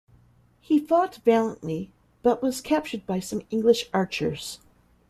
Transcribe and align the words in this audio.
He 0.59 0.79
fought 0.79 1.17
valiantly 1.17 1.91
but 2.23 2.41
was 2.41 2.59
captured 2.59 3.05
by 3.05 3.19
some 3.19 3.43
English 3.51 3.87
archers. 3.93 4.57